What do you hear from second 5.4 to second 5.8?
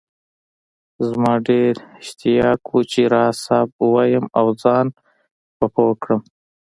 په